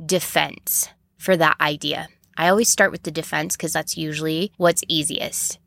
[0.05, 2.09] defense for that idea.
[2.35, 5.57] I always start with the defense because that's usually what's easiest.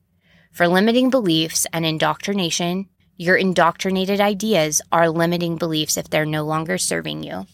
[0.52, 6.78] For limiting beliefs and indoctrination, your indoctrinated ideas are limiting beliefs if they're no longer
[6.78, 7.46] serving you.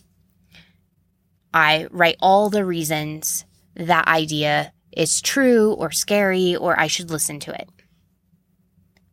[1.55, 7.41] I write all the reasons that idea is true or scary or I should listen
[7.41, 7.69] to it.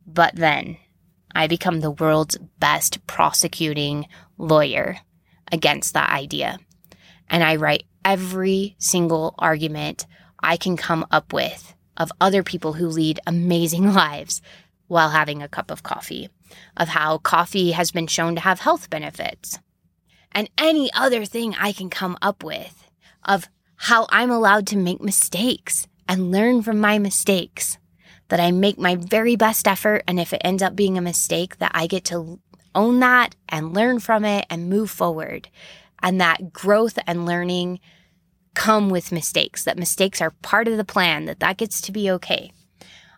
[0.06, 0.78] But then
[1.34, 4.08] I become the world's best prosecuting
[4.44, 4.98] lawyer
[5.52, 6.60] against that idea.
[7.30, 10.06] And I write every single argument
[10.42, 14.42] I can come up with of other people who lead amazing lives
[14.88, 16.30] while having a cup of coffee,
[16.78, 19.60] of how coffee has been shown to have health benefits,
[20.32, 22.84] and any other thing I can come up with
[23.24, 27.78] of how I'm allowed to make mistakes and learn from my mistakes,
[28.30, 30.04] that I make my very best effort.
[30.08, 32.40] And if it ends up being a mistake, that I get to
[32.76, 35.50] own that and learn from it and move forward.
[36.02, 37.80] And that growth and learning
[38.54, 42.10] come with mistakes, that mistakes are part of the plan, that that gets to be
[42.12, 42.52] okay.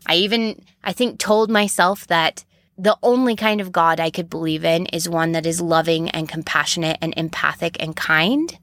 [0.05, 2.45] I even, I think, told myself that
[2.77, 6.29] the only kind of God I could believe in is one that is loving and
[6.29, 8.57] compassionate and empathic and kind.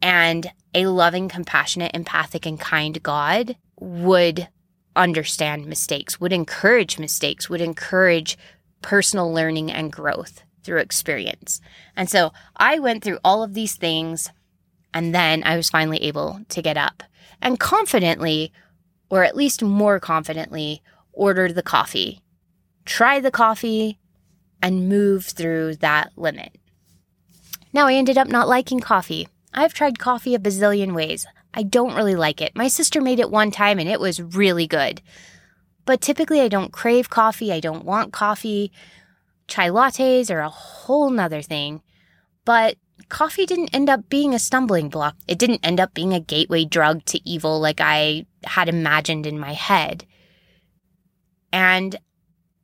[0.00, 4.48] And a loving, compassionate, empathic, and kind God would
[4.96, 8.36] understand mistakes, would encourage mistakes, would encourage
[8.82, 11.60] personal learning and growth through experience.
[11.96, 14.30] And so I went through all of these things
[14.94, 17.02] and then I was finally able to get up
[17.40, 18.52] and confidently,
[19.10, 22.20] or at least more confidently, order the coffee,
[22.84, 23.98] try the coffee,
[24.62, 26.56] and move through that limit.
[27.72, 29.28] Now I ended up not liking coffee.
[29.52, 31.26] I've tried coffee a bazillion ways.
[31.52, 32.54] I don't really like it.
[32.54, 35.02] My sister made it one time and it was really good.
[35.84, 37.52] But typically I don't crave coffee.
[37.52, 38.72] I don't want coffee.
[39.48, 41.82] Chai lattes are a whole nother thing.
[42.44, 42.76] But
[43.08, 45.16] coffee didn't end up being a stumbling block.
[45.26, 49.38] It didn't end up being a gateway drug to evil like I had imagined in
[49.38, 50.06] my head.
[51.52, 51.96] And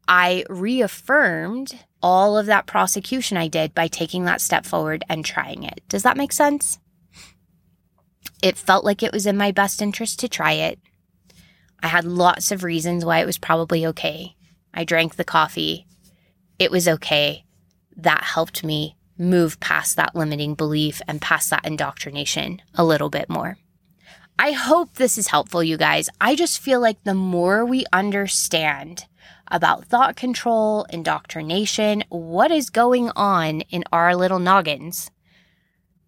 [0.07, 5.65] I reaffirmed all of that prosecution I did by taking that step forward and trying
[5.65, 5.83] it.
[5.89, 6.79] Does that make sense?
[8.43, 10.79] It felt like it was in my best interest to try it.
[11.83, 14.37] I had lots of reasons why it was probably okay.
[14.75, 15.87] I drank the coffee.
[16.59, 17.45] It was okay.
[17.97, 23.29] That helped me move past that limiting belief and past that indoctrination a little bit
[23.29, 23.59] more.
[24.39, 26.09] I hope this is helpful, you guys.
[26.21, 29.07] I just feel like the more we understand
[29.51, 35.11] about thought control, indoctrination, what is going on in our little noggins,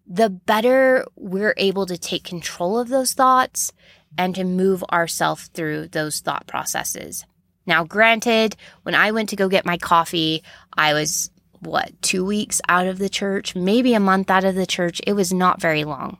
[0.07, 3.73] the better we're able to take control of those thoughts
[4.17, 7.25] and to move ourselves through those thought processes.
[7.65, 10.43] Now, granted, when I went to go get my coffee,
[10.75, 14.65] I was what, two weeks out of the church, maybe a month out of the
[14.65, 14.99] church.
[15.05, 16.17] It was not very long.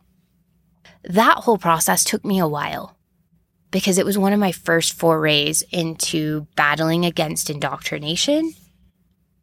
[1.03, 2.95] That whole process took me a while
[3.71, 8.53] because it was one of my first forays into battling against indoctrination.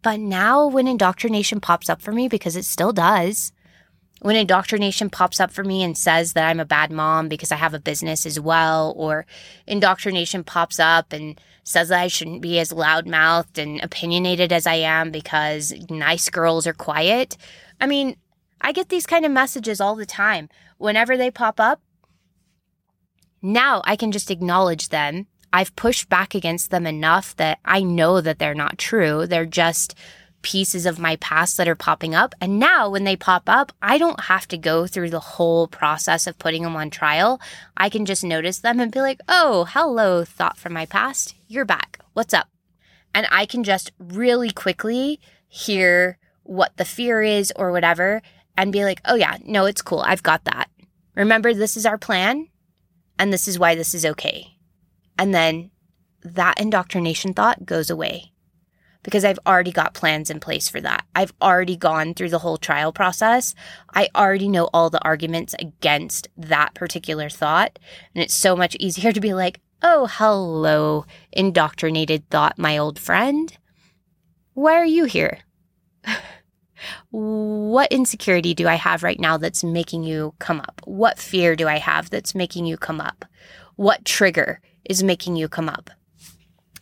[0.03, 3.53] But now, when indoctrination pops up for me, because it still does,
[4.21, 7.57] when indoctrination pops up for me and says that I'm a bad mom because I
[7.57, 9.27] have a business as well, or
[9.67, 14.75] indoctrination pops up and says that I shouldn't be as loudmouthed and opinionated as I
[14.75, 17.37] am because nice girls are quiet.
[17.81, 18.17] I mean,
[18.61, 20.49] I get these kind of messages all the time.
[20.79, 21.81] Whenever they pop up,
[23.41, 25.27] now I can just acknowledge them.
[25.53, 29.27] I've pushed back against them enough that I know that they're not true.
[29.27, 29.95] They're just
[30.43, 32.35] pieces of my past that are popping up.
[32.41, 36.27] And now when they pop up, I don't have to go through the whole process
[36.27, 37.41] of putting them on trial.
[37.77, 41.35] I can just notice them and be like, oh, hello, thought from my past.
[41.49, 41.99] You're back.
[42.13, 42.49] What's up?
[43.15, 48.23] And I can just really quickly hear what the fear is or whatever
[48.57, 50.01] and be like, oh, yeah, no, it's cool.
[50.01, 50.71] I've got that.
[51.15, 52.49] Remember, this is our plan
[53.19, 54.57] and this is why this is okay.
[55.19, 55.71] And then
[56.23, 58.33] that indoctrination thought goes away
[59.09, 61.07] because I've already got plans in place for that.
[61.17, 63.55] I've already gone through the whole trial process.
[63.95, 67.79] I already know all the arguments against that particular thought.
[68.15, 73.57] And it's so much easier to be like, oh, hello, indoctrinated thought, my old friend.
[74.53, 75.39] Why are you here?
[77.11, 80.83] what insecurity do I have right now that's making you come up?
[80.85, 83.25] What fear do I have that's making you come up?
[83.77, 85.89] What trigger is making you come up?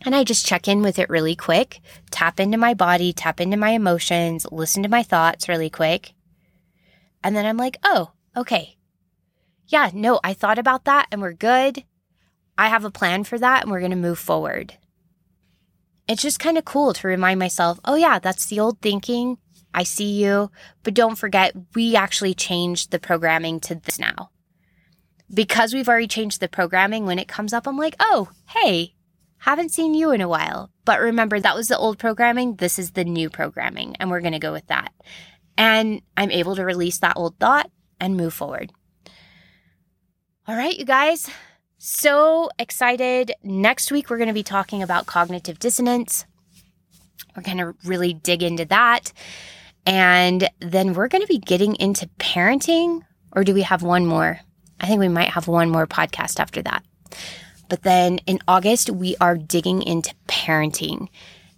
[0.05, 1.79] And I just check in with it really quick,
[2.11, 6.13] tap into my body, tap into my emotions, listen to my thoughts really quick.
[7.23, 8.77] And then I'm like, oh, okay.
[9.67, 11.83] Yeah, no, I thought about that and we're good.
[12.57, 14.77] I have a plan for that and we're going to move forward.
[16.07, 19.37] It's just kind of cool to remind myself, oh, yeah, that's the old thinking.
[19.73, 20.51] I see you.
[20.83, 24.29] But don't forget, we actually changed the programming to this now.
[25.33, 28.93] Because we've already changed the programming, when it comes up, I'm like, oh, hey,
[29.39, 30.71] haven't seen you in a while.
[30.85, 32.55] But remember, that was the old programming.
[32.55, 34.93] This is the new programming, and we're going to go with that.
[35.57, 37.69] And I'm able to release that old thought
[37.99, 38.71] and move forward.
[40.47, 41.29] All right, you guys.
[41.77, 43.33] So excited.
[43.43, 46.25] Next week, we're going to be talking about cognitive dissonance.
[47.35, 49.11] We're going to really dig into that.
[49.85, 53.01] And then we're going to be getting into parenting.
[53.31, 54.39] Or do we have one more?
[54.79, 56.83] I think we might have one more podcast after that.
[57.69, 61.09] But then in August, we are digging into parenting.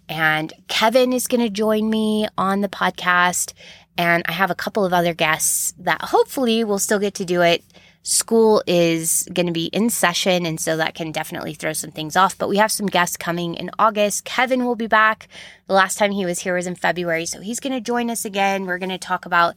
[0.08, 3.52] And Kevin is going to join me on the podcast.
[3.96, 7.42] And I have a couple of other guests that hopefully will still get to do
[7.42, 7.62] it.
[8.02, 12.16] School is going to be in session, and so that can definitely throw some things
[12.16, 12.36] off.
[12.38, 14.24] But we have some guests coming in August.
[14.24, 15.28] Kevin will be back.
[15.66, 18.24] The last time he was here was in February, so he's going to join us
[18.24, 18.64] again.
[18.64, 19.54] We're going to talk about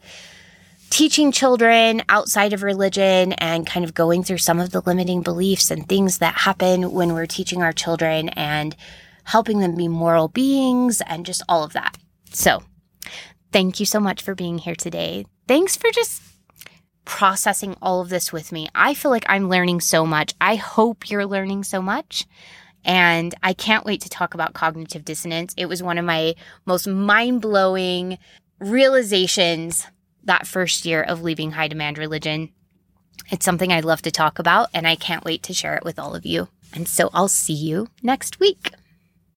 [0.90, 5.70] teaching children outside of religion and kind of going through some of the limiting beliefs
[5.70, 8.76] and things that happen when we're teaching our children and
[9.24, 11.96] helping them be moral beings and just all of that.
[12.30, 12.62] So,
[13.52, 15.26] thank you so much for being here today.
[15.48, 16.22] Thanks for just
[17.04, 18.68] processing all of this with me.
[18.74, 20.34] I feel like I'm learning so much.
[20.40, 22.26] I hope you're learning so much.
[22.84, 25.54] And I can't wait to talk about cognitive dissonance.
[25.56, 26.34] It was one of my
[26.66, 28.18] most mind blowing
[28.60, 29.86] realizations
[30.26, 32.52] that first year of leaving high demand religion.
[33.30, 35.98] It's something I love to talk about, and I can't wait to share it with
[35.98, 36.48] all of you.
[36.74, 38.70] And so I'll see you next week.